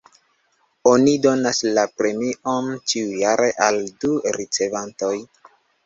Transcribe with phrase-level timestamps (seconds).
[0.91, 5.17] Oni donas la premion ĉiujare al du ricevantoj.